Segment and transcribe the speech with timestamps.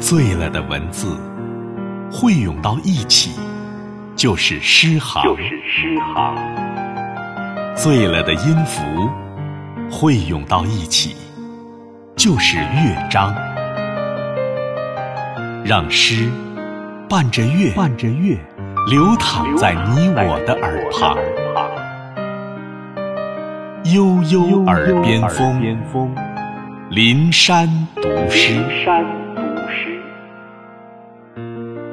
[0.00, 1.16] 醉了的文字
[2.10, 3.38] 汇涌到一起，
[4.16, 6.36] 就是诗行；就是诗行。
[7.76, 8.82] 醉了的音符
[9.90, 11.14] 汇涌到一起，
[12.16, 13.32] 就是乐章。
[15.64, 16.30] 让诗
[17.08, 18.38] 伴着乐，伴着乐，
[18.88, 21.16] 流淌在你我的耳旁。
[23.92, 25.20] 悠悠耳边
[25.92, 26.14] 风，
[26.90, 28.64] 林山读诗。
[31.34, 31.89] thank you